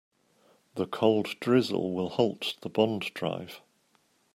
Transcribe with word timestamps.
The 0.73 0.87
cold 0.87 1.27
drizzle 1.39 1.91
will 1.93 2.09
halt 2.17 2.55
the 2.61 2.69
bond 2.69 3.03
drive. 3.13 3.61